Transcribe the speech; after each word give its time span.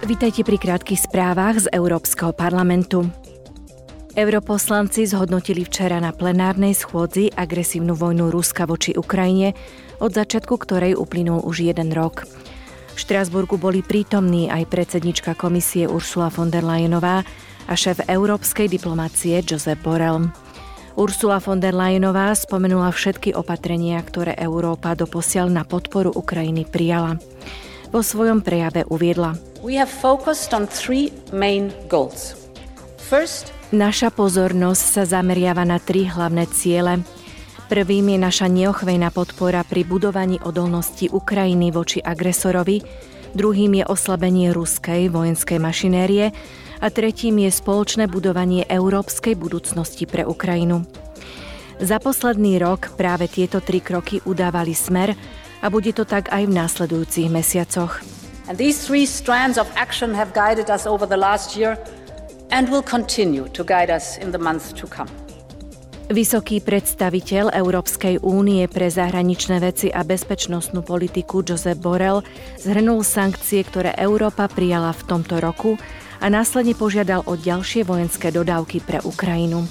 Vítajte 0.00 0.48
pri 0.48 0.56
krátkých 0.56 1.12
správach 1.12 1.60
z 1.60 1.68
Európskeho 1.76 2.32
parlamentu. 2.32 3.04
Europoslanci 4.16 5.04
zhodnotili 5.04 5.60
včera 5.68 6.00
na 6.00 6.16
plenárnej 6.16 6.72
schôdzi 6.72 7.28
agresívnu 7.36 7.92
vojnu 7.92 8.32
Ruska 8.32 8.64
voči 8.64 8.96
Ukrajine, 8.96 9.52
od 10.00 10.16
začiatku 10.16 10.56
ktorej 10.56 10.96
uplynul 10.96 11.44
už 11.44 11.68
jeden 11.68 11.92
rok. 11.92 12.24
V 12.96 12.98
Štrasburgu 12.98 13.60
boli 13.60 13.84
prítomní 13.84 14.48
aj 14.48 14.72
predsednička 14.72 15.36
komisie 15.36 15.84
Ursula 15.84 16.32
von 16.32 16.48
der 16.48 16.64
Leyenová 16.64 17.20
a 17.68 17.72
šéf 17.76 18.00
európskej 18.08 18.72
diplomácie 18.72 19.44
Josep 19.44 19.84
Borrell. 19.84 20.32
Ursula 20.96 21.44
von 21.44 21.60
der 21.60 21.76
Leyenová 21.76 22.32
spomenula 22.32 22.88
všetky 22.88 23.36
opatrenia, 23.36 24.00
ktoré 24.00 24.32
Európa 24.40 24.96
doposiaľ 24.96 25.52
na 25.52 25.62
podporu 25.68 26.08
Ukrajiny 26.08 26.64
prijala. 26.64 27.20
Vo 27.90 28.02
svojom 28.02 28.40
prejave 28.40 28.86
uviedla. 28.86 29.34
We 29.66 29.76
have 29.76 29.90
focused 29.90 30.54
on 30.54 30.66
three 30.70 31.10
main 31.34 31.74
goals. 31.90 32.38
First, 32.96 33.50
Naša 33.70 34.10
pozornosť 34.10 34.82
sa 34.82 35.02
zameriava 35.06 35.62
na 35.62 35.78
tri 35.78 36.02
hlavné 36.02 36.50
ciele. 36.50 37.06
Prvým 37.70 38.10
je 38.10 38.18
naša 38.18 38.50
neochvejná 38.50 39.14
podpora 39.14 39.62
pri 39.62 39.86
budovaní 39.86 40.42
odolnosti 40.42 41.06
Ukrajiny 41.06 41.70
voči 41.70 42.02
agresorovi, 42.02 42.82
druhým 43.38 43.78
je 43.78 43.84
oslabenie 43.86 44.50
ruskej 44.50 45.06
vojenskej 45.06 45.62
mašinérie 45.62 46.34
a 46.82 46.86
tretím 46.90 47.46
je 47.46 47.50
spoločné 47.54 48.10
budovanie 48.10 48.66
európskej 48.66 49.38
budúcnosti 49.38 50.10
pre 50.10 50.26
Ukrajinu. 50.26 50.82
Za 51.78 52.02
posledný 52.02 52.58
rok 52.58 52.90
práve 52.98 53.30
tieto 53.30 53.62
tri 53.62 53.78
kroky 53.78 54.18
udávali 54.26 54.74
smer 54.74 55.14
a 55.60 55.70
bude 55.70 55.92
to 55.92 56.08
tak 56.08 56.32
aj 56.32 56.48
v 56.48 56.52
následujúcich 56.56 57.28
mesiacoch. 57.28 58.00
And 58.50 58.58
these 58.58 58.82
three 58.82 59.06
strands 59.06 59.60
of 59.60 59.70
action 59.78 60.10
have 60.16 60.34
guided 60.34 60.72
us 60.72 60.82
over 60.88 61.06
the 61.06 61.20
last 61.20 61.54
year 61.54 61.78
and 62.50 62.66
will 62.66 62.82
continue 62.82 63.46
to 63.54 63.62
guide 63.62 63.94
us 63.94 64.18
in 64.18 64.34
the 64.34 64.42
months 64.42 64.74
to 64.74 64.90
come. 64.90 65.08
Vysoký 66.10 66.58
predstaviteľ 66.58 67.54
Európskej 67.54 68.18
únie 68.26 68.66
pre 68.66 68.90
zahraničné 68.90 69.62
veci 69.62 69.94
a 69.94 70.02
bezpečnostnú 70.02 70.82
politiku 70.82 71.46
Josep 71.46 71.78
Borrell 71.78 72.26
zhrnul 72.58 73.06
sankcie, 73.06 73.62
ktoré 73.62 73.94
Európa 73.94 74.50
prijala 74.50 74.90
v 74.90 75.06
tomto 75.06 75.38
roku 75.38 75.78
a 76.18 76.26
následne 76.26 76.74
požiadal 76.74 77.22
o 77.30 77.38
ďalšie 77.38 77.86
vojenské 77.86 78.34
dodávky 78.34 78.82
pre 78.82 78.98
Ukrajinu. 79.06 79.62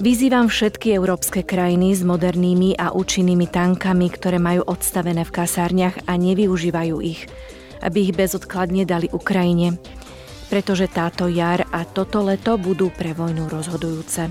Vyzývam 0.00 0.46
všetky 0.48 0.88
európske 0.96 1.40
krajiny 1.44 1.92
s 1.92 2.00
modernými 2.00 2.80
a 2.80 2.96
účinnými 2.96 3.46
tankami, 3.52 4.08
ktoré 4.08 4.40
majú 4.40 4.64
odstavené 4.64 5.28
v 5.28 5.34
kasárniach 5.36 6.08
a 6.08 6.16
nevyužívajú 6.16 6.96
ich 7.04 7.28
aby 7.80 8.08
ich 8.08 8.12
bezodkladne 8.16 8.84
dali 8.84 9.08
Ukrajine, 9.10 9.80
pretože 10.52 10.88
táto 10.92 11.26
jar 11.26 11.64
a 11.72 11.84
toto 11.88 12.20
leto 12.20 12.60
budú 12.60 12.92
pre 12.92 13.16
vojnu 13.16 13.48
rozhodujúce. 13.48 14.30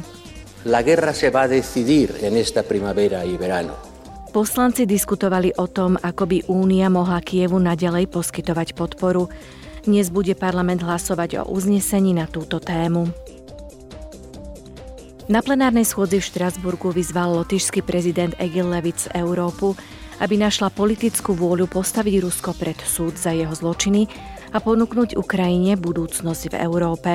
La 0.68 0.84
guerra 0.84 1.16
se 1.16 1.32
va 1.32 1.48
a 1.48 1.52
decidir 1.52 2.20
en 2.22 2.36
esta 2.36 2.68
primavera 2.68 3.24
y 3.24 3.40
verano. 3.40 3.74
Poslanci 4.30 4.86
diskutovali 4.86 5.58
o 5.58 5.66
tom, 5.66 5.98
ako 5.98 6.24
by 6.30 6.38
Únia 6.52 6.92
mohla 6.92 7.18
Kievu 7.24 7.58
naďalej 7.58 8.12
poskytovať 8.14 8.78
podporu. 8.78 9.26
Dnes 9.88 10.12
bude 10.12 10.36
parlament 10.36 10.84
hlasovať 10.84 11.44
o 11.44 11.56
uznesení 11.56 12.12
na 12.12 12.28
túto 12.28 12.60
tému. 12.60 13.08
Na 15.30 15.46
plenárnej 15.46 15.86
schôdzi 15.86 16.20
v 16.20 16.26
Štrasburgu 16.26 16.90
vyzval 16.90 17.38
lotyšský 17.38 17.86
prezident 17.86 18.34
Egil 18.42 18.66
Levic 18.66 19.08
Európu, 19.14 19.78
aby 20.20 20.36
našla 20.36 20.74
politickú 20.74 21.38
vôľu 21.38 21.70
postaviť 21.70 22.16
Rusko 22.20 22.52
pred 22.58 22.76
súd 22.82 23.16
za 23.16 23.32
jeho 23.32 23.54
zločiny 23.54 24.10
a 24.52 24.58
ponúknuť 24.58 25.16
Ukrajine 25.16 25.78
budúcnosť 25.78 26.44
v 26.52 26.56
Európe. 26.60 27.12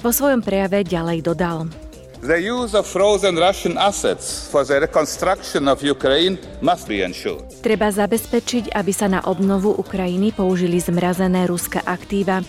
Vo 0.00 0.10
svojom 0.10 0.40
prejave 0.40 0.82
ďalej 0.82 1.20
dodal. 1.20 1.87
The 2.18 2.34
use 2.34 2.74
of 2.74 2.82
frozen 2.82 3.38
Russian 3.38 3.78
assets 3.78 4.50
for 4.50 4.66
the 4.66 4.82
reconstruction 4.82 5.70
of 5.70 5.86
Ukraine 5.86 6.34
must 6.58 6.90
be 6.90 7.06
ensured. 7.06 7.46
Treba 7.62 7.94
zabezpečiť, 7.94 8.74
aby 8.74 8.90
sa 8.90 9.06
na 9.06 9.22
obnovu 9.22 9.70
Ukrajiny 9.70 10.34
použili 10.34 10.82
zmrazené 10.82 11.46
ruské 11.46 11.78
aktíva. 11.78 12.42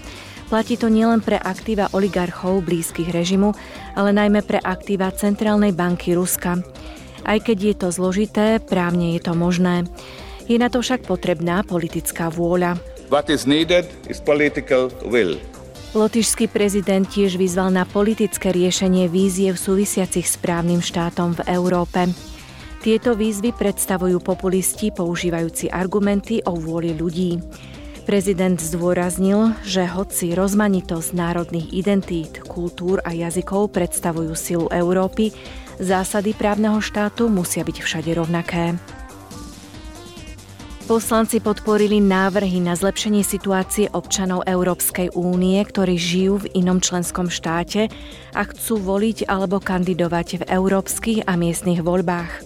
Platí 0.49 0.73
to 0.73 0.89
nielen 0.89 1.21
pre 1.21 1.37
aktíva 1.37 1.93
oligarchov 1.93 2.65
blízkych 2.65 3.13
režimu, 3.13 3.53
ale 3.93 4.09
najmä 4.09 4.41
pre 4.41 4.57
aktíva 4.57 5.13
Centrálnej 5.13 5.77
banky 5.77 6.17
Ruska. 6.17 6.65
Aj 7.21 7.37
keď 7.37 7.57
je 7.61 7.75
to 7.77 7.87
zložité, 7.93 8.57
právne 8.57 9.13
je 9.13 9.21
to 9.21 9.37
možné. 9.37 9.85
Je 10.49 10.57
na 10.57 10.73
to 10.73 10.81
však 10.81 11.05
potrebná 11.05 11.61
politická 11.61 12.33
vôľa. 12.33 12.81
What 13.13 13.29
is 13.29 13.45
needed 13.45 13.85
is 14.09 14.17
political 14.17 14.89
will. 15.05 15.37
Lotyšský 15.89 16.53
prezident 16.53 17.01
tiež 17.01 17.39
vyzval 17.39 17.73
na 17.73 17.81
politické 17.81 18.53
riešenie 18.53 19.09
víziev 19.09 19.57
súvisiacich 19.57 20.25
s 20.25 20.37
právnym 20.37 20.85
štátom 20.85 21.33
v 21.39 21.41
Európe. 21.49 22.09
Tieto 22.85 23.17
výzvy 23.17 23.51
predstavujú 23.57 24.21
populisti 24.21 24.93
používajúci 24.93 25.73
argumenty 25.73 26.45
o 26.45 26.53
vôli 26.55 26.93
ľudí. 26.93 27.41
Prezident 28.05 28.57
zdôraznil, 28.57 29.57
že 29.65 29.85
hoci 29.85 30.33
rozmanitosť 30.37 31.09
národných 31.13 31.73
identít, 31.73 32.41
kultúr 32.45 33.01
a 33.05 33.13
jazykov 33.13 33.73
predstavujú 33.73 34.33
silu 34.33 34.65
Európy, 34.69 35.33
Zásady 35.79 36.35
právneho 36.35 36.83
štátu 36.83 37.31
musia 37.31 37.63
byť 37.63 37.77
všade 37.79 38.11
rovnaké. 38.11 38.75
Poslanci 40.89 41.37
podporili 41.37 42.01
návrhy 42.01 42.65
na 42.65 42.73
zlepšenie 42.73 43.21
situácie 43.21 43.93
občanov 43.93 44.41
Európskej 44.49 45.13
únie, 45.13 45.61
ktorí 45.61 46.01
žijú 46.01 46.41
v 46.41 46.65
inom 46.65 46.81
členskom 46.81 47.29
štáte 47.29 47.93
a 48.33 48.41
chcú 48.41 48.81
voliť 48.81 49.29
alebo 49.29 49.61
kandidovať 49.61 50.41
v 50.41 50.43
európskych 50.49 51.29
a 51.29 51.37
miestnych 51.37 51.85
voľbách. 51.85 52.41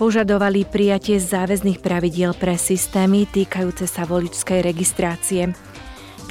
Požadovali 0.00 0.64
prijatie 0.64 1.20
záväzných 1.20 1.84
pravidiel 1.84 2.32
pre 2.32 2.56
systémy 2.56 3.28
týkajúce 3.28 3.84
sa 3.84 4.08
voličskej 4.08 4.64
registrácie. 4.64 5.52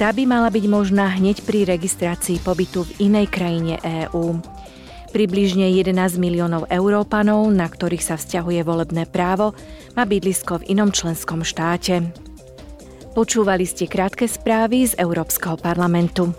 Tá 0.02 0.10
by 0.10 0.26
mala 0.26 0.50
byť 0.50 0.66
možná 0.66 1.14
hneď 1.14 1.46
pri 1.46 1.62
registrácii 1.62 2.42
pobytu 2.42 2.82
v 2.90 3.06
inej 3.06 3.30
krajine 3.30 3.78
EÚ. 3.78 4.42
Približne 5.10 5.66
11 5.74 6.22
miliónov 6.22 6.70
Európanov, 6.70 7.50
na 7.50 7.66
ktorých 7.66 8.02
sa 8.02 8.14
vzťahuje 8.14 8.62
volebné 8.62 9.10
právo, 9.10 9.58
má 9.98 10.06
bydlisko 10.06 10.62
v 10.62 10.78
inom 10.78 10.94
členskom 10.94 11.42
štáte. 11.42 12.14
Počúvali 13.10 13.66
ste 13.66 13.90
krátke 13.90 14.30
správy 14.30 14.86
z 14.86 14.94
Európskeho 15.02 15.58
parlamentu. 15.58 16.30